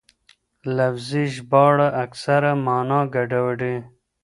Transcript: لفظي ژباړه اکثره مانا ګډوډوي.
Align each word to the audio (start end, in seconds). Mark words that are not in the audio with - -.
لفظي 0.77 1.23
ژباړه 1.33 1.87
اکثره 2.03 2.51
مانا 2.65 3.01
ګډوډوي. 3.13 3.75